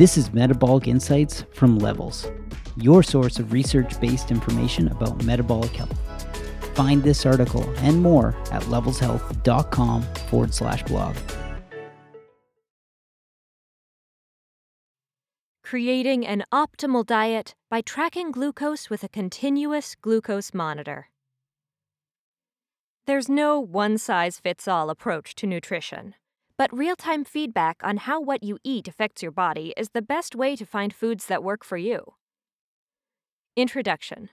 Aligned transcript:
This 0.00 0.16
is 0.16 0.32
Metabolic 0.32 0.88
Insights 0.88 1.44
from 1.52 1.78
Levels, 1.78 2.26
your 2.78 3.02
source 3.02 3.38
of 3.38 3.52
research 3.52 4.00
based 4.00 4.30
information 4.30 4.88
about 4.88 5.22
metabolic 5.24 5.72
health. 5.72 5.94
Find 6.72 7.02
this 7.02 7.26
article 7.26 7.70
and 7.76 8.02
more 8.02 8.28
at 8.50 8.62
levelshealth.com 8.62 10.02
forward 10.30 10.54
slash 10.54 10.82
blog. 10.84 11.16
Creating 15.62 16.26
an 16.26 16.44
optimal 16.50 17.04
diet 17.04 17.54
by 17.68 17.82
tracking 17.82 18.30
glucose 18.30 18.88
with 18.88 19.04
a 19.04 19.08
continuous 19.10 19.96
glucose 20.00 20.54
monitor. 20.54 21.10
There's 23.06 23.28
no 23.28 23.60
one 23.60 23.98
size 23.98 24.40
fits 24.40 24.66
all 24.66 24.88
approach 24.88 25.34
to 25.34 25.46
nutrition. 25.46 26.14
But 26.60 26.76
real 26.76 26.94
time 26.94 27.24
feedback 27.24 27.80
on 27.82 27.96
how 27.96 28.20
what 28.20 28.42
you 28.42 28.58
eat 28.62 28.86
affects 28.86 29.22
your 29.22 29.32
body 29.32 29.72
is 29.78 29.92
the 29.94 30.02
best 30.02 30.36
way 30.36 30.56
to 30.56 30.66
find 30.66 30.92
foods 30.92 31.24
that 31.24 31.42
work 31.42 31.64
for 31.64 31.78
you. 31.78 32.16
Introduction 33.56 34.28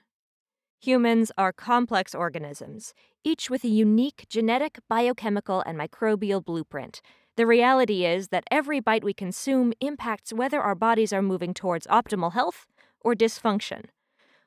Humans 0.82 1.32
are 1.38 1.54
complex 1.54 2.14
organisms, 2.14 2.92
each 3.24 3.48
with 3.48 3.64
a 3.64 3.68
unique 3.68 4.26
genetic, 4.28 4.78
biochemical, 4.90 5.62
and 5.62 5.78
microbial 5.78 6.44
blueprint. 6.44 7.00
The 7.38 7.46
reality 7.46 8.04
is 8.04 8.28
that 8.28 8.44
every 8.50 8.80
bite 8.80 9.04
we 9.04 9.14
consume 9.14 9.72
impacts 9.80 10.30
whether 10.30 10.60
our 10.60 10.74
bodies 10.74 11.14
are 11.14 11.22
moving 11.22 11.54
towards 11.54 11.86
optimal 11.86 12.34
health 12.34 12.66
or 13.00 13.14
dysfunction. 13.14 13.86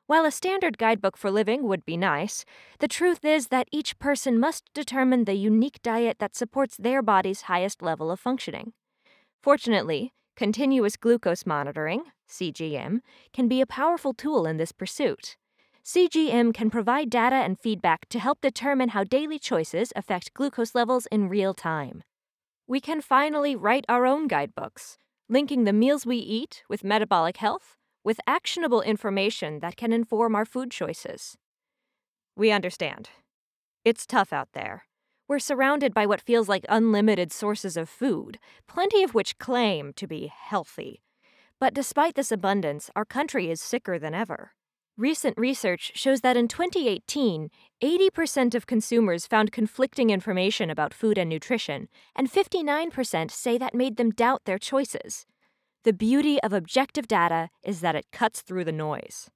While 0.06 0.24
a 0.24 0.30
standard 0.32 0.78
guidebook 0.78 1.16
for 1.16 1.30
living 1.30 1.68
would 1.68 1.84
be 1.84 1.96
nice, 1.96 2.44
the 2.80 2.88
truth 2.88 3.24
is 3.24 3.48
that 3.48 3.68
each 3.70 3.98
person 3.98 4.38
must 4.38 4.64
determine 4.74 5.24
the 5.24 5.34
unique 5.34 5.80
diet 5.82 6.18
that 6.18 6.34
supports 6.34 6.76
their 6.76 7.02
body's 7.02 7.42
highest 7.42 7.82
level 7.82 8.10
of 8.10 8.18
functioning. 8.18 8.72
Fortunately, 9.42 10.12
continuous 10.36 10.96
glucose 10.96 11.46
monitoring, 11.46 12.04
CGM, 12.28 13.00
can 13.32 13.46
be 13.46 13.60
a 13.60 13.66
powerful 13.66 14.12
tool 14.12 14.44
in 14.44 14.56
this 14.56 14.72
pursuit. 14.72 15.36
CGM 15.84 16.52
can 16.52 16.70
provide 16.70 17.08
data 17.10 17.36
and 17.36 17.58
feedback 17.58 18.08
to 18.08 18.18
help 18.18 18.40
determine 18.40 18.90
how 18.90 19.04
daily 19.04 19.38
choices 19.38 19.92
affect 19.94 20.34
glucose 20.34 20.74
levels 20.74 21.06
in 21.06 21.28
real 21.28 21.54
time. 21.54 22.02
We 22.66 22.80
can 22.80 23.00
finally 23.00 23.54
write 23.56 23.84
our 23.88 24.06
own 24.06 24.28
guidebooks, 24.28 24.98
linking 25.28 25.64
the 25.64 25.72
meals 25.72 26.06
we 26.06 26.18
eat 26.18 26.64
with 26.68 26.84
metabolic 26.84 27.38
health 27.38 27.76
with 28.04 28.20
actionable 28.26 28.82
information 28.82 29.60
that 29.60 29.76
can 29.76 29.92
inform 29.92 30.34
our 30.34 30.44
food 30.44 30.70
choices. 30.70 31.36
We 32.36 32.50
understand. 32.50 33.10
It's 33.84 34.06
tough 34.06 34.32
out 34.32 34.48
there. 34.52 34.84
We're 35.28 35.38
surrounded 35.38 35.94
by 35.94 36.06
what 36.06 36.20
feels 36.20 36.48
like 36.48 36.64
unlimited 36.68 37.32
sources 37.32 37.76
of 37.76 37.88
food, 37.88 38.38
plenty 38.66 39.02
of 39.02 39.14
which 39.14 39.38
claim 39.38 39.92
to 39.94 40.06
be 40.06 40.26
healthy. 40.26 41.02
But 41.58 41.74
despite 41.74 42.16
this 42.16 42.32
abundance, 42.32 42.90
our 42.96 43.04
country 43.04 43.50
is 43.50 43.60
sicker 43.60 43.98
than 43.98 44.14
ever. 44.14 44.52
Recent 44.98 45.38
research 45.38 45.92
shows 45.94 46.20
that 46.20 46.36
in 46.36 46.48
2018, 46.48 47.48
80% 47.82 48.54
of 48.54 48.66
consumers 48.66 49.26
found 49.26 49.50
conflicting 49.52 50.10
information 50.10 50.68
about 50.68 50.92
food 50.92 51.16
and 51.16 51.30
nutrition, 51.30 51.88
and 52.14 52.30
59% 52.30 53.30
say 53.30 53.56
that 53.56 53.74
made 53.74 53.96
them 53.96 54.10
doubt 54.10 54.42
their 54.44 54.58
choices. 54.58 55.24
The 55.84 55.92
beauty 55.92 56.40
of 56.42 56.52
objective 56.52 57.08
data 57.08 57.50
is 57.64 57.80
that 57.80 57.96
it 57.96 58.12
cuts 58.12 58.40
through 58.40 58.64
the 58.64 58.70
noise. 58.70 59.28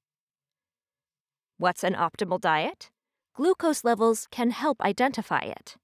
What's 1.59 1.83
an 1.83 1.95
optimal 1.95 2.41
diet? 2.41 2.91
Glucose 3.35 3.83
levels 3.83 4.29
can 4.31 4.51
help 4.51 4.81
identify 4.81 5.41
it. 5.41 5.77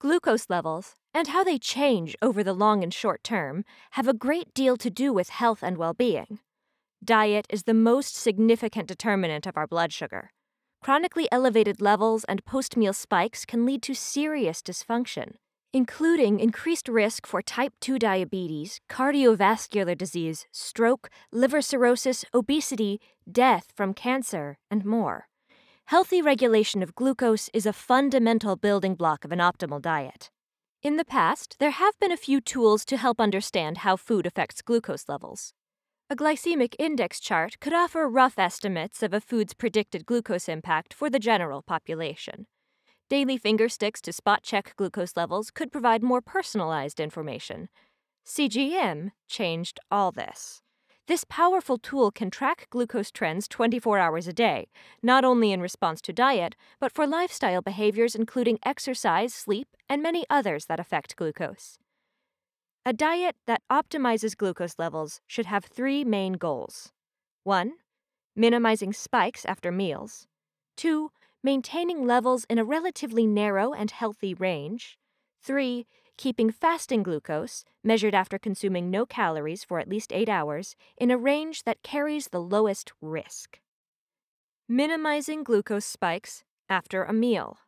Glucose 0.00 0.50
levels, 0.50 0.96
and 1.14 1.28
how 1.28 1.44
they 1.44 1.58
change 1.58 2.16
over 2.20 2.42
the 2.42 2.52
long 2.52 2.82
and 2.82 2.92
short 2.92 3.22
term, 3.22 3.64
have 3.92 4.08
a 4.08 4.12
great 4.12 4.52
deal 4.54 4.76
to 4.76 4.90
do 4.90 5.12
with 5.12 5.28
health 5.28 5.62
and 5.62 5.76
well 5.76 5.94
being. 5.94 6.40
Diet 7.04 7.46
is 7.48 7.62
the 7.62 7.74
most 7.74 8.16
significant 8.16 8.88
determinant 8.88 9.46
of 9.46 9.56
our 9.56 9.68
blood 9.68 9.92
sugar. 9.92 10.32
Chronically 10.82 11.28
elevated 11.30 11.80
levels 11.80 12.24
and 12.24 12.44
post 12.44 12.76
meal 12.76 12.92
spikes 12.92 13.44
can 13.44 13.64
lead 13.64 13.82
to 13.82 13.94
serious 13.94 14.60
dysfunction 14.60 15.34
including 15.74 16.38
increased 16.38 16.88
risk 16.88 17.26
for 17.26 17.42
type 17.42 17.72
2 17.80 17.98
diabetes, 17.98 18.80
cardiovascular 18.88 19.98
disease, 19.98 20.46
stroke, 20.52 21.10
liver 21.32 21.60
cirrhosis, 21.60 22.24
obesity, 22.32 23.00
death 23.30 23.72
from 23.74 23.92
cancer, 23.92 24.56
and 24.70 24.84
more. 24.84 25.26
Healthy 25.86 26.22
regulation 26.22 26.80
of 26.80 26.94
glucose 26.94 27.50
is 27.52 27.66
a 27.66 27.72
fundamental 27.72 28.54
building 28.54 28.94
block 28.94 29.24
of 29.24 29.32
an 29.32 29.40
optimal 29.40 29.82
diet. 29.82 30.30
In 30.80 30.96
the 30.96 31.04
past, 31.04 31.56
there 31.58 31.72
have 31.72 31.98
been 31.98 32.12
a 32.12 32.16
few 32.16 32.40
tools 32.40 32.84
to 32.84 32.96
help 32.96 33.20
understand 33.20 33.78
how 33.78 33.96
food 33.96 34.26
affects 34.26 34.62
glucose 34.62 35.08
levels. 35.08 35.54
A 36.08 36.14
glycemic 36.14 36.76
index 36.78 37.18
chart 37.18 37.58
could 37.60 37.72
offer 37.72 38.08
rough 38.08 38.38
estimates 38.38 39.02
of 39.02 39.12
a 39.12 39.20
food's 39.20 39.54
predicted 39.54 40.06
glucose 40.06 40.48
impact 40.48 40.94
for 40.94 41.10
the 41.10 41.18
general 41.18 41.62
population. 41.62 42.46
Daily 43.10 43.36
finger 43.36 43.68
sticks 43.68 44.00
to 44.02 44.14
spot 44.14 44.42
check 44.42 44.74
glucose 44.76 45.14
levels 45.14 45.50
could 45.50 45.70
provide 45.70 46.02
more 46.02 46.22
personalized 46.22 46.98
information. 46.98 47.68
CGM 48.24 49.10
changed 49.28 49.78
all 49.90 50.10
this. 50.10 50.62
This 51.06 51.24
powerful 51.28 51.76
tool 51.76 52.10
can 52.10 52.30
track 52.30 52.66
glucose 52.70 53.10
trends 53.10 53.46
24 53.46 53.98
hours 53.98 54.26
a 54.26 54.32
day, 54.32 54.68
not 55.02 55.22
only 55.22 55.52
in 55.52 55.60
response 55.60 56.00
to 56.00 56.14
diet, 56.14 56.56
but 56.80 56.92
for 56.92 57.06
lifestyle 57.06 57.60
behaviors 57.60 58.14
including 58.14 58.58
exercise, 58.64 59.34
sleep, 59.34 59.68
and 59.86 60.02
many 60.02 60.24
others 60.30 60.64
that 60.64 60.80
affect 60.80 61.14
glucose. 61.14 61.78
A 62.86 62.94
diet 62.94 63.36
that 63.46 63.60
optimizes 63.70 64.34
glucose 64.34 64.78
levels 64.78 65.20
should 65.26 65.46
have 65.46 65.66
three 65.66 66.04
main 66.04 66.34
goals 66.34 66.90
1. 67.42 67.74
Minimizing 68.34 68.94
spikes 68.94 69.44
after 69.44 69.70
meals. 69.70 70.26
2 70.78 71.10
maintaining 71.44 72.06
levels 72.06 72.46
in 72.48 72.58
a 72.58 72.64
relatively 72.64 73.26
narrow 73.26 73.74
and 73.74 73.90
healthy 73.90 74.32
range. 74.32 74.98
3. 75.42 75.86
Keeping 76.16 76.50
fasting 76.50 77.02
glucose, 77.02 77.64
measured 77.82 78.14
after 78.14 78.38
consuming 78.38 78.90
no 78.90 79.04
calories 79.04 79.62
for 79.62 79.78
at 79.78 79.88
least 79.88 80.10
8 80.10 80.28
hours, 80.28 80.74
in 80.96 81.10
a 81.10 81.18
range 81.18 81.64
that 81.64 81.82
carries 81.82 82.28
the 82.28 82.40
lowest 82.40 82.92
risk. 83.02 83.60
Minimizing 84.66 85.44
glucose 85.44 85.84
spikes 85.84 86.44
after 86.70 87.04
a 87.04 87.12
meal. 87.12 87.58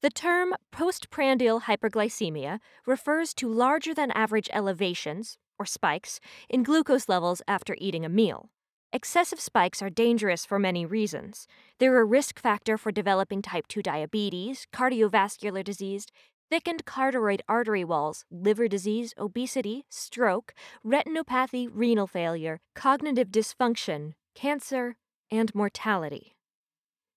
The 0.00 0.10
term 0.10 0.54
postprandial 0.70 1.62
hyperglycemia 1.62 2.60
refers 2.86 3.34
to 3.34 3.48
larger 3.48 3.92
than 3.92 4.12
average 4.12 4.48
elevations, 4.52 5.36
or 5.58 5.66
spikes, 5.66 6.20
in 6.48 6.62
glucose 6.62 7.08
levels 7.08 7.42
after 7.48 7.74
eating 7.78 8.04
a 8.04 8.08
meal. 8.08 8.50
Excessive 8.90 9.38
spikes 9.38 9.82
are 9.82 9.90
dangerous 9.90 10.46
for 10.46 10.58
many 10.58 10.86
reasons. 10.86 11.46
They're 11.78 12.00
a 12.00 12.06
risk 12.06 12.38
factor 12.38 12.78
for 12.78 12.90
developing 12.90 13.42
type 13.42 13.68
2 13.68 13.82
diabetes, 13.82 14.66
cardiovascular 14.74 15.62
disease, 15.62 16.06
thickened 16.48 16.86
carotid 16.86 17.42
artery 17.46 17.84
walls, 17.84 18.24
liver 18.30 18.66
disease, 18.66 19.12
obesity, 19.18 19.84
stroke, 19.90 20.54
retinopathy, 20.82 21.68
renal 21.70 22.06
failure, 22.06 22.60
cognitive 22.74 23.28
dysfunction, 23.28 24.14
cancer, 24.34 24.96
and 25.30 25.54
mortality. 25.54 26.34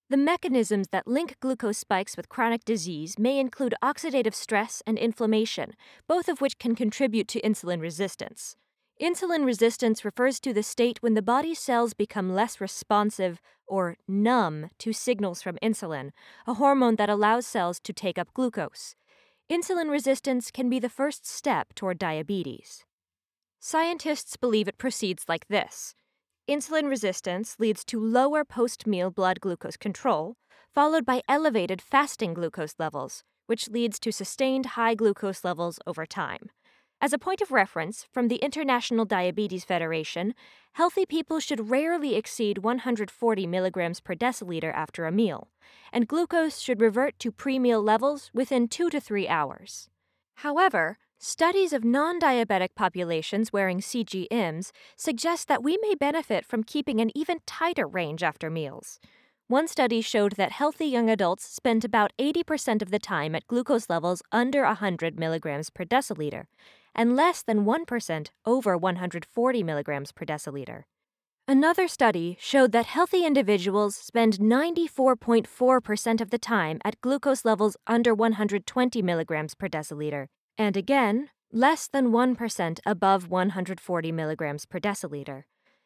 The 0.09 0.17
mechanisms 0.17 0.89
that 0.89 1.07
link 1.07 1.37
glucose 1.39 1.77
spikes 1.77 2.17
with 2.17 2.27
chronic 2.27 2.65
disease 2.65 3.17
may 3.17 3.39
include 3.39 3.75
oxidative 3.81 4.33
stress 4.33 4.83
and 4.85 4.97
inflammation, 4.97 5.75
both 6.05 6.27
of 6.27 6.41
which 6.41 6.59
can 6.59 6.75
contribute 6.75 7.29
to 7.29 7.39
insulin 7.39 7.79
resistance. 7.79 8.57
Insulin 9.01 9.45
resistance 9.45 10.05
refers 10.05 10.39
to 10.39 10.53
the 10.53 10.61
state 10.61 11.01
when 11.01 11.15
the 11.15 11.23
body's 11.23 11.57
cells 11.57 11.95
become 11.95 12.35
less 12.35 12.61
responsive 12.61 13.41
or 13.65 13.97
numb 14.07 14.69
to 14.77 14.93
signals 14.93 15.41
from 15.41 15.57
insulin, 15.63 16.11
a 16.45 16.53
hormone 16.53 16.97
that 16.97 17.09
allows 17.09 17.47
cells 17.47 17.79
to 17.79 17.93
take 17.93 18.19
up 18.19 18.31
glucose. 18.35 18.95
Insulin 19.49 19.89
resistance 19.89 20.51
can 20.51 20.69
be 20.69 20.77
the 20.77 20.87
first 20.87 21.25
step 21.25 21.73
toward 21.73 21.97
diabetes. 21.97 22.85
Scientists 23.59 24.37
believe 24.37 24.67
it 24.67 24.77
proceeds 24.77 25.25
like 25.27 25.47
this 25.47 25.95
Insulin 26.47 26.87
resistance 26.87 27.55
leads 27.57 27.83
to 27.85 27.99
lower 27.99 28.45
post 28.45 28.85
meal 28.85 29.09
blood 29.09 29.41
glucose 29.41 29.77
control, 29.77 30.35
followed 30.75 31.07
by 31.07 31.23
elevated 31.27 31.81
fasting 31.81 32.35
glucose 32.35 32.75
levels, 32.77 33.23
which 33.47 33.67
leads 33.67 33.99
to 33.99 34.11
sustained 34.11 34.77
high 34.77 34.93
glucose 34.93 35.43
levels 35.43 35.79
over 35.87 36.05
time. 36.05 36.51
As 37.03 37.13
a 37.13 37.17
point 37.17 37.41
of 37.41 37.51
reference, 37.51 38.05
from 38.11 38.27
the 38.27 38.35
International 38.35 39.05
Diabetes 39.05 39.65
Federation, 39.65 40.35
healthy 40.73 41.03
people 41.03 41.39
should 41.39 41.71
rarely 41.71 42.13
exceed 42.13 42.59
140 42.59 43.47
milligrams 43.47 43.99
per 43.99 44.13
deciliter 44.13 44.71
after 44.71 45.07
a 45.07 45.11
meal, 45.11 45.49
and 45.91 46.07
glucose 46.07 46.59
should 46.59 46.79
revert 46.79 47.17
to 47.17 47.31
pre 47.31 47.57
meal 47.57 47.81
levels 47.81 48.29
within 48.35 48.67
two 48.67 48.91
to 48.91 49.01
three 49.01 49.27
hours. 49.27 49.89
However, 50.35 50.99
studies 51.17 51.73
of 51.73 51.83
non 51.83 52.19
diabetic 52.19 52.75
populations 52.75 53.51
wearing 53.51 53.79
CGMs 53.79 54.69
suggest 54.95 55.47
that 55.47 55.63
we 55.63 55.79
may 55.81 55.95
benefit 55.95 56.45
from 56.45 56.63
keeping 56.63 57.01
an 57.01 57.09
even 57.17 57.39
tighter 57.47 57.87
range 57.87 58.21
after 58.21 58.51
meals. 58.51 58.99
One 59.47 59.67
study 59.67 60.01
showed 60.01 60.33
that 60.33 60.51
healthy 60.51 60.85
young 60.85 61.09
adults 61.09 61.45
spent 61.45 61.83
about 61.83 62.13
80% 62.19 62.83
of 62.83 62.91
the 62.91 62.99
time 62.99 63.33
at 63.33 63.47
glucose 63.47 63.89
levels 63.89 64.21
under 64.31 64.63
100 64.63 65.19
milligrams 65.19 65.71
per 65.71 65.83
deciliter, 65.83 66.45
and 66.95 67.15
less 67.15 67.43
than 67.43 67.65
1% 67.65 68.27
over 68.45 68.77
140 68.77 69.63
milligrams 69.63 70.11
per 70.11 70.25
deciliter. 70.25 70.83
Another 71.47 71.87
study 71.87 72.37
showed 72.39 72.71
that 72.71 72.85
healthy 72.85 73.25
individuals 73.25 73.95
spend 73.95 74.39
94.4% 74.39 76.21
of 76.21 76.29
the 76.29 76.37
time 76.37 76.79
at 76.85 77.01
glucose 77.01 77.43
levels 77.43 77.75
under 77.87 78.13
120 78.13 79.01
milligrams 79.01 79.55
per 79.55 79.67
deciliter, 79.67 80.27
and 80.57 80.77
again, 80.77 81.29
less 81.51 81.87
than 81.87 82.11
1% 82.11 82.79
above 82.85 83.29
140 83.29 84.11
milligrams 84.11 84.65
per 84.65 84.79
deciliter. 84.79 85.43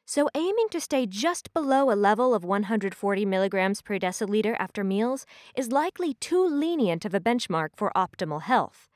So, 0.08 0.30
aiming 0.36 0.68
to 0.70 0.80
stay 0.80 1.08
just 1.08 1.52
below 1.52 1.92
a 1.92 1.96
level 1.96 2.36
of 2.36 2.44
140 2.44 3.26
milligrams 3.26 3.82
per 3.82 3.98
deciliter 3.98 4.56
after 4.60 4.84
meals 4.84 5.26
is 5.56 5.72
likely 5.72 6.14
too 6.14 6.46
lenient 6.46 7.06
of 7.06 7.16
a 7.16 7.20
benchmark 7.20 7.70
for 7.76 7.92
optimal 7.96 8.44
health. 8.44 8.88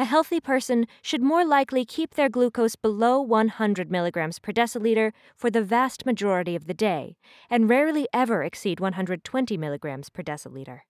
A 0.00 0.06
healthy 0.06 0.40
person 0.40 0.86
should 1.02 1.20
more 1.22 1.44
likely 1.44 1.84
keep 1.84 2.14
their 2.14 2.30
glucose 2.30 2.74
below 2.74 3.20
100 3.20 3.90
milligrams 3.90 4.38
per 4.38 4.50
deciliter 4.50 5.12
for 5.36 5.50
the 5.50 5.60
vast 5.62 6.06
majority 6.06 6.56
of 6.56 6.66
the 6.66 6.72
day, 6.72 7.18
and 7.50 7.68
rarely 7.68 8.08
ever 8.10 8.42
exceed 8.42 8.80
120 8.80 9.58
milligrams 9.58 10.08
per 10.08 10.22
deciliter. 10.22 10.80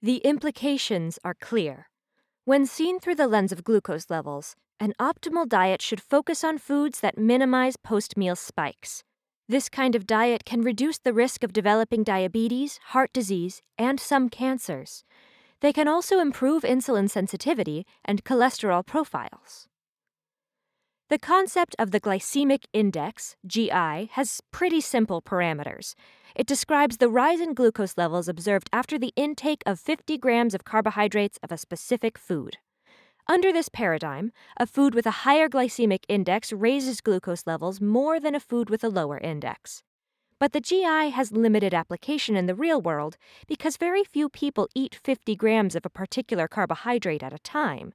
The 0.00 0.18
implications 0.18 1.18
are 1.24 1.34
clear. 1.34 1.88
When 2.44 2.66
seen 2.66 3.00
through 3.00 3.16
the 3.16 3.26
lens 3.26 3.50
of 3.50 3.64
glucose 3.64 4.08
levels, 4.08 4.54
an 4.78 4.94
optimal 5.00 5.48
diet 5.48 5.82
should 5.82 6.00
focus 6.00 6.44
on 6.44 6.58
foods 6.58 7.00
that 7.00 7.18
minimize 7.18 7.76
post 7.76 8.16
meal 8.16 8.36
spikes. 8.36 9.02
This 9.48 9.68
kind 9.68 9.96
of 9.96 10.06
diet 10.06 10.44
can 10.44 10.62
reduce 10.62 10.98
the 10.98 11.12
risk 11.12 11.42
of 11.42 11.52
developing 11.52 12.04
diabetes, 12.04 12.78
heart 12.90 13.12
disease, 13.12 13.60
and 13.76 13.98
some 13.98 14.28
cancers. 14.28 15.02
They 15.60 15.72
can 15.72 15.88
also 15.88 16.20
improve 16.20 16.62
insulin 16.62 17.10
sensitivity 17.10 17.86
and 18.04 18.24
cholesterol 18.24 18.84
profiles. 18.86 19.68
The 21.10 21.18
concept 21.18 21.74
of 21.78 21.90
the 21.90 22.00
glycemic 22.00 22.64
index, 22.72 23.36
GI, 23.44 24.10
has 24.12 24.40
pretty 24.52 24.80
simple 24.80 25.20
parameters. 25.20 25.94
It 26.36 26.46
describes 26.46 26.96
the 26.98 27.08
rise 27.08 27.40
in 27.40 27.52
glucose 27.52 27.98
levels 27.98 28.28
observed 28.28 28.70
after 28.72 28.96
the 28.96 29.12
intake 29.16 29.62
of 29.66 29.80
50 29.80 30.16
grams 30.18 30.54
of 30.54 30.64
carbohydrates 30.64 31.38
of 31.42 31.50
a 31.50 31.58
specific 31.58 32.16
food. 32.16 32.58
Under 33.26 33.52
this 33.52 33.68
paradigm, 33.68 34.32
a 34.56 34.66
food 34.66 34.94
with 34.94 35.04
a 35.04 35.22
higher 35.26 35.48
glycemic 35.48 36.04
index 36.08 36.52
raises 36.52 37.00
glucose 37.00 37.46
levels 37.46 37.80
more 37.80 38.20
than 38.20 38.34
a 38.34 38.40
food 38.40 38.70
with 38.70 38.84
a 38.84 38.88
lower 38.88 39.18
index. 39.18 39.82
But 40.40 40.52
the 40.54 40.60
GI 40.60 41.10
has 41.10 41.32
limited 41.32 41.74
application 41.74 42.34
in 42.34 42.46
the 42.46 42.54
real 42.54 42.80
world 42.80 43.18
because 43.46 43.76
very 43.76 44.02
few 44.02 44.30
people 44.30 44.68
eat 44.74 44.94
50 44.94 45.36
grams 45.36 45.76
of 45.76 45.84
a 45.84 45.90
particular 45.90 46.48
carbohydrate 46.48 47.22
at 47.22 47.34
a 47.34 47.38
time. 47.38 47.92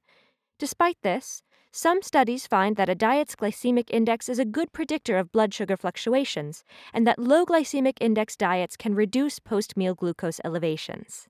Despite 0.58 0.96
this, 1.02 1.42
some 1.72 2.02
studies 2.02 2.46
find 2.46 2.76
that 2.76 2.88
a 2.88 2.94
diet's 2.94 3.34
glycemic 3.34 3.90
index 3.90 4.28
is 4.28 4.38
a 4.38 4.44
good 4.44 4.72
predictor 4.72 5.18
of 5.18 5.32
blood 5.32 5.52
sugar 5.52 5.76
fluctuations, 5.76 6.62
and 6.94 7.04
that 7.04 7.18
low 7.18 7.44
glycemic 7.44 7.98
index 8.00 8.36
diets 8.36 8.76
can 8.76 8.94
reduce 8.94 9.40
post 9.40 9.76
meal 9.76 9.96
glucose 9.96 10.40
elevations. 10.44 11.26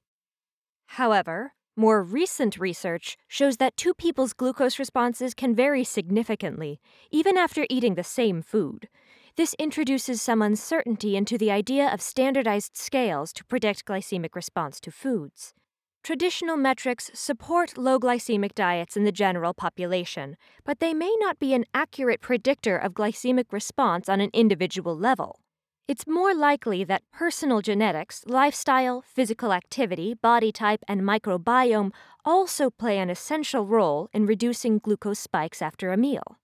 However, 0.87 1.55
more 1.77 2.03
recent 2.03 2.59
research 2.59 3.17
shows 3.27 3.57
that 3.57 3.77
two 3.77 3.95
people's 3.95 4.35
glucose 4.35 4.79
responses 4.79 5.35
can 5.35 5.55
vary 5.55 5.83
significantly, 5.83 6.79
even 7.11 7.37
after 7.37 7.67
eating 7.69 7.95
the 7.95 8.05
same 8.05 8.43
food. 8.43 8.89
This 9.37 9.55
introduces 9.59 10.23
some 10.23 10.41
uncertainty 10.41 11.15
into 11.15 11.37
the 11.37 11.51
idea 11.51 11.93
of 11.93 12.01
standardized 12.01 12.75
scales 12.75 13.35
to 13.35 13.45
predict 13.45 13.85
glycemic 13.85 14.35
response 14.35 14.81
to 14.81 14.91
foods. 14.91 15.53
Traditional 16.03 16.57
metrics 16.57 17.11
support 17.13 17.77
low 17.77 17.99
glycemic 17.99 18.55
diets 18.55 18.97
in 18.97 19.05
the 19.05 19.13
general 19.13 19.53
population, 19.53 20.39
but 20.65 20.81
they 20.81 20.95
may 20.95 21.15
not 21.21 21.39
be 21.39 21.53
an 21.53 21.67
accurate 21.75 22.23
predictor 22.23 22.79
of 22.79 22.95
glycemic 22.95 23.53
response 23.53 24.09
on 24.09 24.23
an 24.23 24.31
individual 24.33 24.97
level. 24.97 25.41
It's 25.87 26.07
more 26.07 26.35
likely 26.35 26.83
that 26.85 27.03
personal 27.13 27.61
genetics, 27.61 28.25
lifestyle, 28.27 29.03
physical 29.03 29.53
activity, 29.53 30.15
body 30.15 30.51
type, 30.51 30.83
and 30.89 31.03
microbiome 31.03 31.93
also 32.25 32.71
play 32.71 32.99
an 32.99 33.11
essential 33.11 33.67
role 33.67 34.09
in 34.15 34.25
reducing 34.25 34.79
glucose 34.79 35.19
spikes 35.19 35.61
after 35.61 35.93
a 35.93 35.99
meal. 35.99 36.39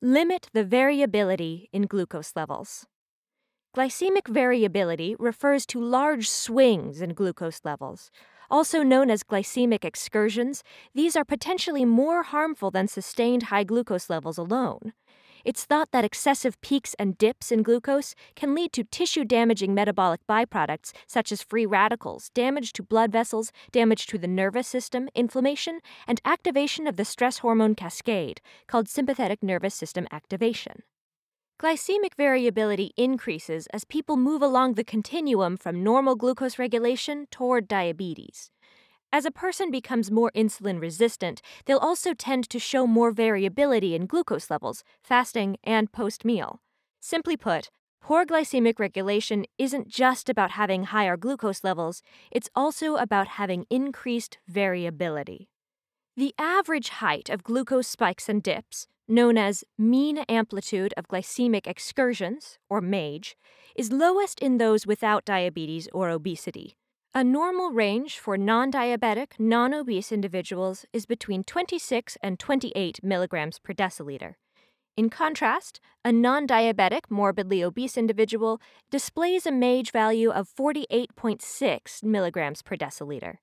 Limit 0.00 0.48
the 0.52 0.62
variability 0.62 1.68
in 1.72 1.82
glucose 1.86 2.36
levels. 2.36 2.86
Glycemic 3.76 4.28
variability 4.28 5.16
refers 5.18 5.66
to 5.66 5.80
large 5.80 6.30
swings 6.30 7.02
in 7.02 7.14
glucose 7.14 7.62
levels. 7.64 8.12
Also 8.48 8.84
known 8.84 9.10
as 9.10 9.24
glycemic 9.24 9.84
excursions, 9.84 10.62
these 10.94 11.16
are 11.16 11.24
potentially 11.24 11.84
more 11.84 12.22
harmful 12.22 12.70
than 12.70 12.86
sustained 12.86 13.44
high 13.44 13.64
glucose 13.64 14.08
levels 14.08 14.38
alone. 14.38 14.92
It's 15.44 15.64
thought 15.64 15.90
that 15.92 16.04
excessive 16.04 16.60
peaks 16.60 16.94
and 16.98 17.16
dips 17.16 17.52
in 17.52 17.62
glucose 17.62 18.14
can 18.34 18.54
lead 18.54 18.72
to 18.72 18.84
tissue 18.84 19.24
damaging 19.24 19.74
metabolic 19.74 20.20
byproducts 20.28 20.92
such 21.06 21.32
as 21.32 21.42
free 21.42 21.66
radicals, 21.66 22.30
damage 22.34 22.72
to 22.74 22.82
blood 22.82 23.12
vessels, 23.12 23.52
damage 23.70 24.06
to 24.06 24.18
the 24.18 24.26
nervous 24.26 24.66
system, 24.66 25.08
inflammation, 25.14 25.80
and 26.06 26.20
activation 26.24 26.86
of 26.86 26.96
the 26.96 27.04
stress 27.04 27.38
hormone 27.38 27.74
cascade, 27.74 28.40
called 28.66 28.88
sympathetic 28.88 29.42
nervous 29.42 29.74
system 29.74 30.06
activation. 30.10 30.82
Glycemic 31.60 32.14
variability 32.16 32.92
increases 32.96 33.66
as 33.72 33.84
people 33.84 34.16
move 34.16 34.42
along 34.42 34.74
the 34.74 34.84
continuum 34.84 35.56
from 35.56 35.82
normal 35.82 36.14
glucose 36.14 36.56
regulation 36.56 37.26
toward 37.32 37.66
diabetes. 37.66 38.50
As 39.10 39.24
a 39.24 39.30
person 39.30 39.70
becomes 39.70 40.10
more 40.10 40.30
insulin 40.34 40.80
resistant, 40.80 41.40
they'll 41.64 41.78
also 41.78 42.12
tend 42.12 42.48
to 42.50 42.58
show 42.58 42.86
more 42.86 43.10
variability 43.10 43.94
in 43.94 44.04
glucose 44.04 44.50
levels, 44.50 44.84
fasting, 45.02 45.56
and 45.64 45.90
post 45.90 46.26
meal. 46.26 46.60
Simply 47.00 47.34
put, 47.34 47.70
poor 48.02 48.26
glycemic 48.26 48.78
regulation 48.78 49.46
isn't 49.56 49.88
just 49.88 50.28
about 50.28 50.50
having 50.50 50.84
higher 50.84 51.16
glucose 51.16 51.64
levels, 51.64 52.02
it's 52.30 52.50
also 52.54 52.96
about 52.96 53.28
having 53.28 53.64
increased 53.70 54.36
variability. 54.46 55.48
The 56.14 56.34
average 56.38 56.90
height 56.90 57.30
of 57.30 57.42
glucose 57.42 57.88
spikes 57.88 58.28
and 58.28 58.42
dips, 58.42 58.88
known 59.08 59.38
as 59.38 59.64
mean 59.78 60.18
amplitude 60.28 60.92
of 60.98 61.08
glycemic 61.08 61.66
excursions, 61.66 62.58
or 62.68 62.82
MAGE, 62.82 63.38
is 63.74 63.90
lowest 63.90 64.38
in 64.40 64.58
those 64.58 64.86
without 64.86 65.24
diabetes 65.24 65.88
or 65.94 66.10
obesity. 66.10 66.76
A 67.18 67.24
normal 67.24 67.72
range 67.72 68.20
for 68.20 68.38
non 68.38 68.70
diabetic, 68.70 69.40
non 69.40 69.74
obese 69.74 70.12
individuals 70.12 70.86
is 70.92 71.04
between 71.04 71.42
26 71.42 72.16
and 72.22 72.38
28 72.38 73.02
milligrams 73.02 73.58
per 73.58 73.72
deciliter. 73.72 74.34
In 74.96 75.10
contrast, 75.10 75.80
a 76.04 76.12
non 76.12 76.46
diabetic, 76.46 77.10
morbidly 77.10 77.60
obese 77.60 77.96
individual 77.96 78.60
displays 78.92 79.46
a 79.46 79.50
MAGE 79.50 79.90
value 79.90 80.30
of 80.30 80.48
48.6 80.48 82.04
milligrams 82.04 82.62
per 82.62 82.76
deciliter. 82.76 83.38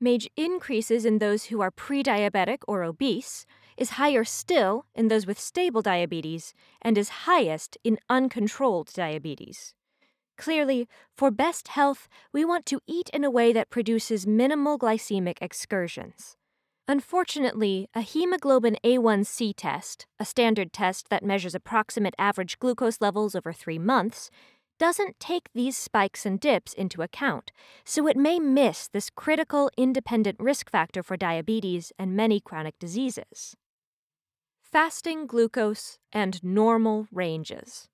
MAGE 0.00 0.30
increases 0.34 1.04
in 1.04 1.18
those 1.18 1.44
who 1.50 1.60
are 1.60 1.70
pre 1.70 2.02
diabetic 2.02 2.60
or 2.66 2.82
obese, 2.82 3.44
is 3.76 4.00
higher 4.00 4.24
still 4.24 4.86
in 4.94 5.08
those 5.08 5.26
with 5.26 5.38
stable 5.38 5.82
diabetes, 5.82 6.54
and 6.80 6.96
is 6.96 7.26
highest 7.28 7.76
in 7.84 7.98
uncontrolled 8.08 8.90
diabetes. 8.94 9.74
Clearly, 10.42 10.88
for 11.16 11.30
best 11.30 11.68
health, 11.68 12.08
we 12.32 12.44
want 12.44 12.66
to 12.66 12.80
eat 12.84 13.08
in 13.10 13.22
a 13.22 13.30
way 13.30 13.52
that 13.52 13.70
produces 13.70 14.26
minimal 14.26 14.76
glycemic 14.76 15.38
excursions. 15.40 16.36
Unfortunately, 16.88 17.86
a 17.94 18.00
hemoglobin 18.00 18.76
A1C 18.82 19.54
test, 19.56 20.04
a 20.18 20.24
standard 20.24 20.72
test 20.72 21.10
that 21.10 21.22
measures 21.24 21.54
approximate 21.54 22.16
average 22.18 22.58
glucose 22.58 23.00
levels 23.00 23.36
over 23.36 23.52
three 23.52 23.78
months, 23.78 24.30
doesn't 24.80 25.20
take 25.20 25.48
these 25.54 25.76
spikes 25.76 26.26
and 26.26 26.40
dips 26.40 26.72
into 26.72 27.02
account, 27.02 27.52
so 27.84 28.08
it 28.08 28.16
may 28.16 28.40
miss 28.40 28.88
this 28.88 29.10
critical 29.10 29.70
independent 29.76 30.40
risk 30.40 30.68
factor 30.68 31.04
for 31.04 31.16
diabetes 31.16 31.92
and 32.00 32.16
many 32.16 32.40
chronic 32.40 32.76
diseases. 32.80 33.54
Fasting 34.60 35.28
glucose 35.28 36.00
and 36.12 36.42
normal 36.42 37.06
ranges. 37.12 37.88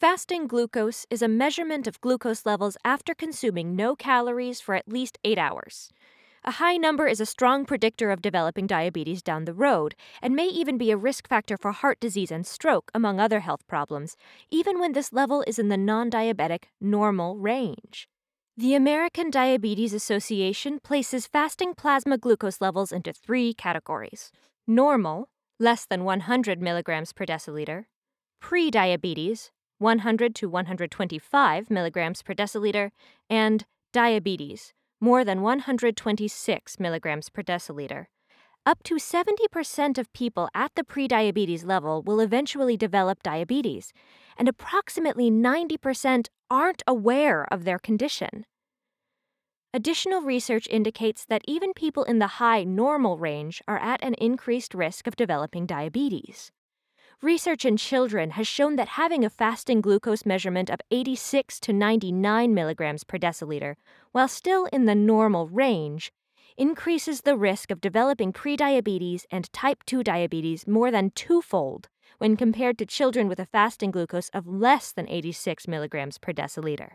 Fasting 0.00 0.46
glucose 0.46 1.04
is 1.10 1.20
a 1.20 1.28
measurement 1.28 1.86
of 1.86 2.00
glucose 2.00 2.46
levels 2.46 2.78
after 2.86 3.14
consuming 3.14 3.76
no 3.76 3.94
calories 3.94 4.58
for 4.58 4.74
at 4.74 4.88
least 4.88 5.18
eight 5.24 5.36
hours. 5.36 5.92
A 6.42 6.52
high 6.52 6.78
number 6.78 7.06
is 7.06 7.20
a 7.20 7.26
strong 7.26 7.66
predictor 7.66 8.10
of 8.10 8.22
developing 8.22 8.66
diabetes 8.66 9.22
down 9.22 9.44
the 9.44 9.52
road 9.52 9.94
and 10.22 10.34
may 10.34 10.46
even 10.46 10.78
be 10.78 10.90
a 10.90 10.96
risk 10.96 11.28
factor 11.28 11.58
for 11.58 11.72
heart 11.72 12.00
disease 12.00 12.30
and 12.30 12.46
stroke, 12.46 12.90
among 12.94 13.20
other 13.20 13.40
health 13.40 13.60
problems, 13.66 14.16
even 14.50 14.80
when 14.80 14.92
this 14.92 15.12
level 15.12 15.44
is 15.46 15.58
in 15.58 15.68
the 15.68 15.76
non 15.76 16.10
diabetic 16.10 16.62
normal 16.80 17.36
range. 17.36 18.08
The 18.56 18.74
American 18.74 19.28
Diabetes 19.28 19.92
Association 19.92 20.80
places 20.82 21.26
fasting 21.26 21.74
plasma 21.74 22.16
glucose 22.16 22.62
levels 22.62 22.90
into 22.90 23.12
three 23.12 23.52
categories 23.52 24.32
normal, 24.66 25.28
less 25.58 25.84
than 25.84 26.04
100 26.04 26.58
milligrams 26.62 27.12
per 27.12 27.26
deciliter, 27.26 27.84
pre 28.40 28.70
diabetes, 28.70 29.50
100 29.80 30.34
to 30.36 30.48
125 30.48 31.70
milligrams 31.70 32.22
per 32.22 32.34
deciliter, 32.34 32.90
and 33.28 33.64
diabetes, 33.92 34.72
more 35.00 35.24
than 35.24 35.40
126 35.42 36.78
milligrams 36.78 37.30
per 37.30 37.42
deciliter. 37.42 38.06
up 38.66 38.82
to 38.82 38.96
70% 38.96 39.98
of 39.98 40.12
people 40.12 40.48
at 40.54 40.70
the 40.74 40.84
prediabetes 40.84 41.64
level 41.64 42.02
will 42.02 42.20
eventually 42.20 42.76
develop 42.76 43.22
diabetes, 43.22 43.92
and 44.36 44.48
approximately 44.48 45.30
90% 45.30 46.28
aren't 46.50 46.82
aware 46.86 47.46
of 47.52 47.64
their 47.64 47.78
condition. 47.78 48.44
Additional 49.72 50.20
research 50.20 50.66
indicates 50.68 51.24
that 51.24 51.42
even 51.46 51.72
people 51.72 52.04
in 52.04 52.18
the 52.18 52.26
high 52.42 52.64
normal 52.64 53.16
range 53.16 53.62
are 53.66 53.78
at 53.78 54.02
an 54.02 54.14
increased 54.14 54.74
risk 54.74 55.06
of 55.06 55.16
developing 55.16 55.64
diabetes. 55.64 56.50
Research 57.22 57.66
in 57.66 57.76
children 57.76 58.30
has 58.30 58.46
shown 58.46 58.76
that 58.76 58.96
having 58.96 59.26
a 59.26 59.30
fasting 59.30 59.82
glucose 59.82 60.24
measurement 60.24 60.70
of 60.70 60.80
86 60.90 61.60
to 61.60 61.70
99 61.70 62.54
milligrams 62.54 63.04
per 63.04 63.18
deciliter, 63.18 63.74
while 64.12 64.26
still 64.26 64.64
in 64.72 64.86
the 64.86 64.94
normal 64.94 65.46
range, 65.46 66.14
increases 66.56 67.20
the 67.20 67.36
risk 67.36 67.70
of 67.70 67.82
developing 67.82 68.32
prediabetes 68.32 69.26
and 69.30 69.52
type 69.52 69.84
2 69.84 70.02
diabetes 70.02 70.66
more 70.66 70.90
than 70.90 71.10
twofold 71.10 71.90
when 72.16 72.38
compared 72.38 72.78
to 72.78 72.86
children 72.86 73.28
with 73.28 73.38
a 73.38 73.44
fasting 73.44 73.90
glucose 73.90 74.30
of 74.30 74.46
less 74.46 74.90
than 74.90 75.06
86 75.06 75.68
milligrams 75.68 76.16
per 76.16 76.32
deciliter. 76.32 76.92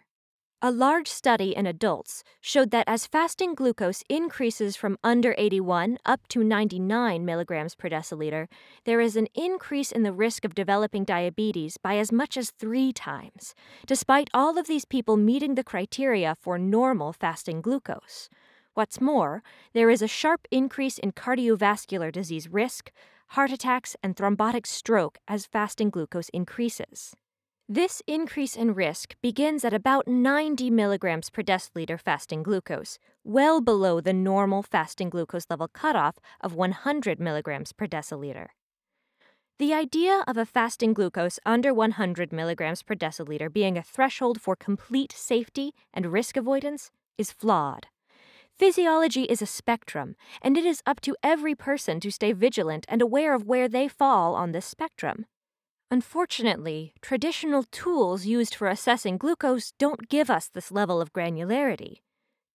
A 0.61 0.71
large 0.71 1.09
study 1.09 1.53
in 1.53 1.67
adults 1.67 2.23
showed 2.39 2.71
that 2.71 2.87
as 2.87 3.05
fasting 3.05 3.55
glucose 3.55 4.03
increases 4.09 4.77
from 4.77 4.97
under 5.03 5.35
81 5.37 5.97
up 6.05 6.27
to 6.29 6.45
99 6.45 7.25
milligrams 7.25 7.75
per 7.75 7.89
deciliter, 7.89 8.47
there 8.85 9.01
is 9.01 9.17
an 9.17 9.27
increase 9.35 9.91
in 9.91 10.03
the 10.03 10.13
risk 10.13 10.45
of 10.45 10.55
developing 10.55 11.03
diabetes 11.03 11.77
by 11.77 11.97
as 11.97 12.11
much 12.11 12.37
as 12.37 12.51
three 12.51 12.93
times, 12.93 13.53
despite 13.85 14.29
all 14.33 14.57
of 14.57 14.65
these 14.65 14.85
people 14.85 15.17
meeting 15.17 15.55
the 15.55 15.63
criteria 15.63 16.35
for 16.39 16.57
normal 16.57 17.11
fasting 17.11 17.59
glucose. 17.59 18.29
What's 18.73 19.01
more, 19.01 19.43
there 19.73 19.89
is 19.89 20.01
a 20.01 20.07
sharp 20.07 20.47
increase 20.51 20.97
in 20.97 21.11
cardiovascular 21.11 22.13
disease 22.13 22.47
risk, 22.47 22.91
heart 23.29 23.51
attacks, 23.51 23.97
and 24.01 24.15
thrombotic 24.15 24.65
stroke 24.65 25.17
as 25.27 25.45
fasting 25.45 25.89
glucose 25.89 26.29
increases. 26.29 27.13
This 27.67 28.03
increase 28.05 28.55
in 28.55 28.75
risk 28.75 29.15
begins 29.23 29.65
at 29.65 29.73
about 29.73 30.07
90 30.07 30.69
milligrams 30.69 31.31
per 31.31 31.41
deciliter 31.41 31.99
fasting 31.99 32.43
glucose, 32.43 32.99
well 33.23 33.59
below 33.59 33.99
the 33.99 34.13
normal 34.13 34.61
fasting 34.61 35.09
glucose 35.09 35.47
level 35.49 35.67
cutoff 35.67 36.19
of 36.41 36.53
100 36.53 37.19
milligrams 37.19 37.73
per 37.73 37.87
deciliter. 37.87 38.49
The 39.57 39.73
idea 39.73 40.23
of 40.27 40.37
a 40.37 40.45
fasting 40.45 40.93
glucose 40.93 41.39
under 41.43 41.73
100 41.73 42.31
milligrams 42.31 42.83
per 42.83 42.93
deciliter 42.93 43.51
being 43.51 43.79
a 43.79 43.83
threshold 43.83 44.39
for 44.39 44.55
complete 44.55 45.11
safety 45.11 45.73
and 45.91 46.13
risk 46.13 46.37
avoidance 46.37 46.91
is 47.17 47.31
flawed. 47.31 47.87
Physiology 48.59 49.23
is 49.23 49.41
a 49.41 49.47
spectrum, 49.47 50.15
and 50.39 50.55
it 50.55 50.65
is 50.65 50.83
up 50.85 51.01
to 51.01 51.15
every 51.23 51.55
person 51.55 51.99
to 52.01 52.11
stay 52.11 52.31
vigilant 52.31 52.85
and 52.87 53.01
aware 53.01 53.33
of 53.33 53.47
where 53.47 53.67
they 53.67 53.87
fall 53.87 54.35
on 54.35 54.51
this 54.51 54.67
spectrum. 54.67 55.25
Unfortunately, 55.91 56.93
traditional 57.01 57.63
tools 57.63 58.25
used 58.25 58.55
for 58.55 58.67
assessing 58.67 59.17
glucose 59.17 59.71
don't 59.77 60.09
give 60.09 60.29
us 60.29 60.47
this 60.47 60.71
level 60.71 60.99
of 60.99 61.13
granularity. 61.13 61.97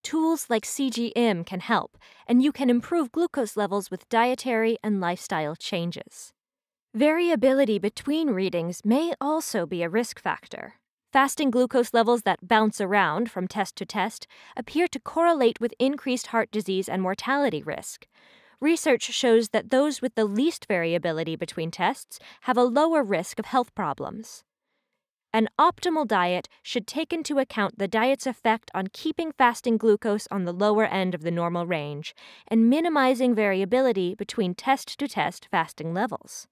Tools 0.02 0.46
like 0.48 0.64
CGM 0.64 1.46
can 1.46 1.60
help, 1.60 1.96
and 2.26 2.42
you 2.42 2.50
can 2.50 2.68
improve 2.68 3.12
glucose 3.12 3.56
levels 3.56 3.90
with 3.90 4.08
dietary 4.08 4.78
and 4.82 5.00
lifestyle 5.00 5.54
changes. 5.54 6.32
Variability 6.94 7.78
between 7.78 8.30
readings 8.30 8.80
may 8.84 9.12
also 9.20 9.64
be 9.64 9.84
a 9.84 9.88
risk 9.88 10.20
factor. 10.20 10.74
Fasting 11.12 11.50
glucose 11.50 11.94
levels 11.94 12.22
that 12.22 12.48
bounce 12.48 12.80
around 12.80 13.30
from 13.30 13.46
test 13.46 13.76
to 13.76 13.86
test 13.86 14.26
appear 14.56 14.88
to 14.88 14.98
correlate 14.98 15.60
with 15.60 15.74
increased 15.78 16.28
heart 16.28 16.50
disease 16.50 16.88
and 16.88 17.02
mortality 17.02 17.62
risk, 17.62 18.06
research 18.60 19.04
shows 19.04 19.50
that 19.50 19.70
those 19.70 20.02
with 20.02 20.14
the 20.14 20.24
least 20.24 20.66
variability 20.66 21.36
between 21.36 21.70
tests 21.70 22.18
have 22.42 22.56
a 22.56 22.64
lower 22.64 23.02
risk 23.02 23.38
of 23.38 23.46
health 23.46 23.74
problems. 23.74 24.44
An 25.32 25.48
optimal 25.58 26.08
diet 26.08 26.48
should 26.62 26.88
take 26.88 27.12
into 27.12 27.38
account 27.38 27.78
the 27.78 27.86
diet's 27.86 28.26
effect 28.26 28.68
on 28.74 28.88
keeping 28.92 29.30
fasting 29.30 29.76
glucose 29.76 30.26
on 30.30 30.44
the 30.44 30.52
lower 30.52 30.84
end 30.84 31.14
of 31.14 31.22
the 31.22 31.30
normal 31.30 31.66
range 31.66 32.14
and 32.48 32.68
minimizing 32.68 33.34
variability 33.34 34.16
between 34.16 34.54
test 34.54 34.98
to 34.98 35.06
test 35.06 35.46
fasting 35.48 35.94
levels. 35.94 36.48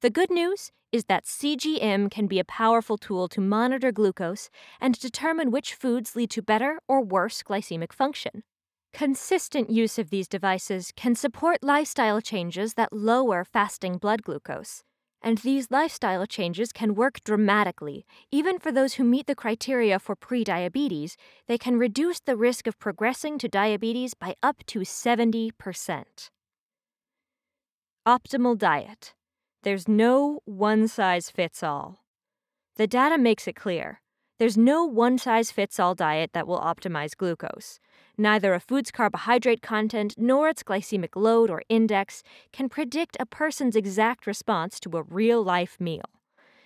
The 0.00 0.10
good 0.10 0.30
news 0.30 0.70
is 0.92 1.06
that 1.06 1.24
CGM 1.24 2.08
can 2.08 2.28
be 2.28 2.38
a 2.38 2.44
powerful 2.44 2.96
tool 2.96 3.26
to 3.28 3.40
monitor 3.40 3.90
glucose 3.90 4.48
and 4.80 4.98
determine 4.98 5.50
which 5.50 5.74
foods 5.74 6.14
lead 6.14 6.30
to 6.30 6.42
better 6.42 6.78
or 6.86 7.02
worse 7.02 7.42
glycemic 7.42 7.92
function. 7.92 8.44
Consistent 8.92 9.70
use 9.70 9.98
of 9.98 10.10
these 10.10 10.28
devices 10.28 10.92
can 10.96 11.14
support 11.14 11.62
lifestyle 11.62 12.20
changes 12.20 12.74
that 12.74 12.92
lower 12.92 13.44
fasting 13.44 13.98
blood 13.98 14.22
glucose. 14.22 14.82
And 15.20 15.38
these 15.38 15.70
lifestyle 15.70 16.26
changes 16.26 16.72
can 16.72 16.94
work 16.94 17.22
dramatically. 17.24 18.06
Even 18.30 18.58
for 18.58 18.70
those 18.70 18.94
who 18.94 19.04
meet 19.04 19.26
the 19.26 19.34
criteria 19.34 19.98
for 19.98 20.14
prediabetes, 20.14 21.16
they 21.48 21.58
can 21.58 21.78
reduce 21.78 22.20
the 22.20 22.36
risk 22.36 22.66
of 22.66 22.78
progressing 22.78 23.36
to 23.38 23.48
diabetes 23.48 24.14
by 24.14 24.34
up 24.42 24.64
to 24.66 24.80
70%. 24.80 26.30
Optimal 28.06 28.56
diet. 28.56 29.14
There's 29.64 29.88
no 29.88 30.40
one 30.44 30.86
size 30.86 31.30
fits 31.30 31.62
all. 31.62 32.04
The 32.76 32.86
data 32.86 33.18
makes 33.18 33.48
it 33.48 33.56
clear. 33.56 34.00
There's 34.38 34.56
no 34.56 34.84
one 34.84 35.18
size 35.18 35.50
fits 35.50 35.80
all 35.80 35.96
diet 35.96 36.30
that 36.32 36.46
will 36.46 36.60
optimize 36.60 37.16
glucose. 37.16 37.80
Neither 38.18 38.52
a 38.52 38.60
food's 38.60 38.90
carbohydrate 38.90 39.62
content 39.62 40.14
nor 40.18 40.48
its 40.48 40.62
glycemic 40.62 41.14
load 41.16 41.50
or 41.50 41.62
index 41.68 42.22
can 42.52 42.68
predict 42.68 43.16
a 43.20 43.26
person's 43.26 43.76
exact 43.76 44.26
response 44.26 44.80
to 44.80 44.96
a 44.98 45.02
real 45.04 45.42
life 45.42 45.80
meal. 45.80 46.04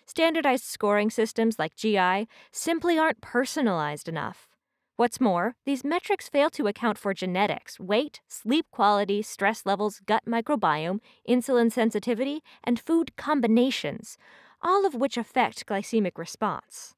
Standardized 0.07 0.65
scoring 0.65 1.11
systems 1.11 1.59
like 1.59 1.77
GI 1.77 2.27
simply 2.53 2.99
aren't 2.99 3.21
personalized 3.21 4.09
enough. 4.09 4.49
What's 4.97 5.21
more, 5.21 5.57
these 5.65 5.85
metrics 5.85 6.29
fail 6.29 6.51
to 6.51 6.67
account 6.69 6.99
for 6.99 7.15
genetics, 7.15 7.81
weight, 7.81 8.21
sleep 8.29 8.67
quality, 8.71 9.23
stress 9.23 9.67
levels, 9.67 10.01
gut 10.07 10.25
microbiome, 10.27 11.01
insulin 11.29 11.73
sensitivity, 11.73 12.43
and 12.65 12.81
food 12.81 13.17
combinations, 13.17 14.19
all 14.63 14.87
of 14.87 14.95
which 14.95 15.17
affect 15.17 15.67
glycemic 15.67 16.19
response. 16.19 16.95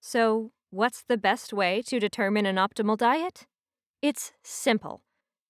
So, 0.00 0.52
what's 0.70 1.02
the 1.02 1.18
best 1.18 1.52
way 1.52 1.82
to 1.86 2.00
determine 2.00 2.46
an 2.46 2.56
optimal 2.56 2.98
diet? 2.98 3.46
It's 4.04 4.32
simple, 4.42 5.00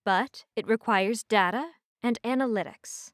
but 0.04 0.44
it 0.54 0.68
requires 0.68 1.24
data 1.24 1.70
and 2.04 2.20
analytics. 2.22 3.10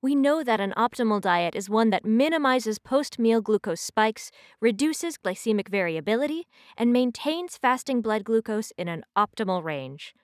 We 0.00 0.14
know 0.14 0.44
that 0.44 0.60
an 0.60 0.72
optimal 0.76 1.20
diet 1.20 1.56
is 1.56 1.68
one 1.68 1.90
that 1.90 2.04
minimizes 2.04 2.78
post 2.78 3.18
meal 3.18 3.40
glucose 3.40 3.80
spikes, 3.80 4.30
reduces 4.60 5.18
glycemic 5.18 5.68
variability, 5.68 6.46
and 6.76 6.92
maintains 6.92 7.56
fasting 7.56 8.02
blood 8.02 8.22
glucose 8.22 8.72
in 8.78 8.86
an 8.86 9.02
optimal 9.18 9.64
range. 9.64 10.14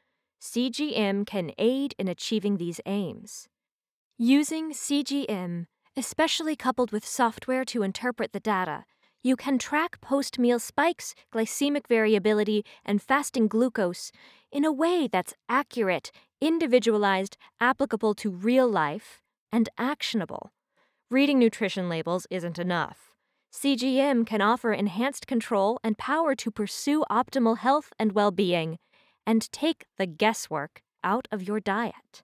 CGM 0.40 1.26
can 1.26 1.50
aid 1.58 1.96
in 1.98 2.06
achieving 2.06 2.58
these 2.58 2.80
aims. 2.86 3.48
Using 4.18 4.70
CGM, 4.70 5.66
especially 5.96 6.54
coupled 6.54 6.92
with 6.92 7.04
software 7.04 7.64
to 7.64 7.82
interpret 7.82 8.32
the 8.32 8.38
data, 8.38 8.84
you 9.22 9.36
can 9.36 9.58
track 9.58 10.00
post 10.00 10.38
meal 10.38 10.58
spikes, 10.58 11.14
glycemic 11.32 11.86
variability, 11.88 12.64
and 12.84 13.02
fasting 13.02 13.48
glucose 13.48 14.12
in 14.52 14.64
a 14.64 14.72
way 14.72 15.08
that's 15.10 15.34
accurate, 15.48 16.10
individualized, 16.40 17.36
applicable 17.60 18.14
to 18.14 18.30
real 18.30 18.68
life, 18.68 19.20
and 19.52 19.68
actionable. 19.76 20.52
Reading 21.10 21.38
nutrition 21.38 21.88
labels 21.88 22.26
isn't 22.30 22.58
enough. 22.58 23.14
CGM 23.52 24.26
can 24.26 24.40
offer 24.40 24.72
enhanced 24.72 25.26
control 25.26 25.80
and 25.82 25.96
power 25.98 26.34
to 26.34 26.50
pursue 26.50 27.04
optimal 27.10 27.58
health 27.58 27.92
and 27.98 28.12
well 28.12 28.30
being, 28.30 28.78
and 29.26 29.50
take 29.52 29.86
the 29.96 30.06
guesswork 30.06 30.82
out 31.02 31.26
of 31.32 31.42
your 31.42 31.60
diet. 31.60 32.22